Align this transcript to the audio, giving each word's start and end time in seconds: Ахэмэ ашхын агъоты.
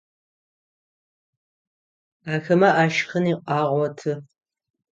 Ахэмэ 2.33 2.69
ашхын 2.83 3.25
агъоты. 3.57 4.13